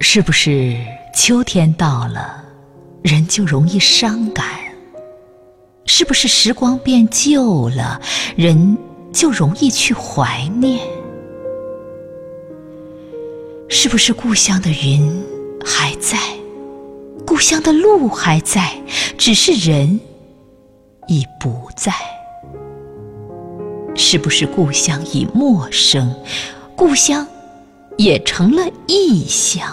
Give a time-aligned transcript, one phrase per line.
[0.00, 0.76] 是不是
[1.14, 2.44] 秋天到了，
[3.02, 4.46] 人就容易伤感？
[5.84, 8.00] 是不是时光变旧了，
[8.36, 8.78] 人
[9.12, 10.78] 就容易去怀念？
[13.68, 15.22] 是不是故乡的云
[15.64, 16.16] 还在，
[17.26, 18.80] 故乡的路还在，
[19.18, 19.98] 只是人
[21.06, 21.92] 已不在？
[23.94, 26.14] 是不是故乡已陌生，
[26.78, 27.26] 故乡
[27.96, 29.68] 也成了异乡？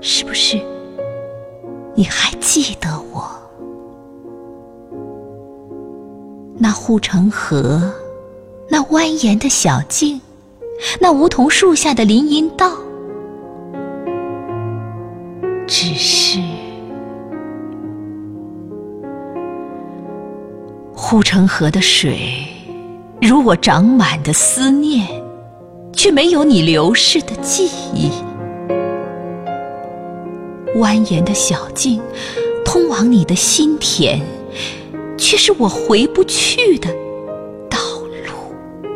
[0.00, 0.56] 是不是
[1.96, 3.28] 你还记得我？
[6.56, 7.92] 那护城河，
[8.68, 10.20] 那蜿蜒的小径，
[11.00, 12.70] 那梧桐树下的林荫道，
[15.66, 16.38] 只是
[20.94, 22.46] 护城河的水，
[23.20, 25.06] 如我长满的思念，
[25.92, 28.10] 却没有你流逝的记忆。
[30.76, 32.00] 蜿蜒的小径，
[32.64, 34.20] 通往你的心田，
[35.16, 36.88] 却是我回不去的
[37.68, 37.78] 道
[38.24, 38.88] 路。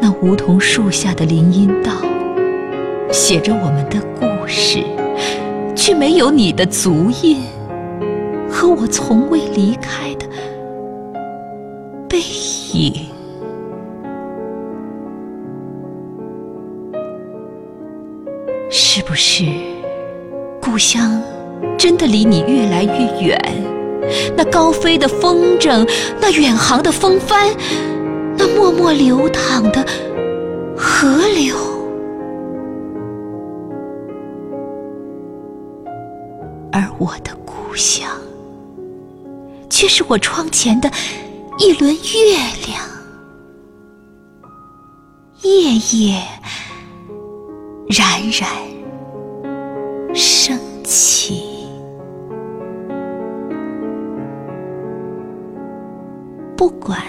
[0.00, 1.90] 那梧桐树下的林荫道，
[3.10, 4.84] 写着我们的故事，
[5.74, 7.40] 却没有你的足印
[8.50, 10.23] 和我从未离开的
[12.14, 12.94] 背影。
[18.70, 19.44] 是不是
[20.62, 21.20] 故乡
[21.76, 23.36] 真的离你越来越远？
[24.36, 25.84] 那高飞的风筝，
[26.20, 27.52] 那远航的风帆，
[28.38, 29.84] 那默默流淌的
[30.76, 31.56] 河流，
[36.70, 38.08] 而我的故乡，
[39.68, 40.88] 却是我窗前的
[41.56, 42.00] 一轮月
[42.66, 42.84] 亮，
[45.42, 46.20] 夜夜。
[47.86, 48.48] 冉冉
[50.14, 51.44] 升起，
[56.56, 57.00] 不管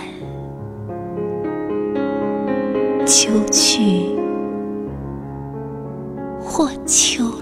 [3.06, 4.16] 秋去
[6.40, 7.35] 或秋。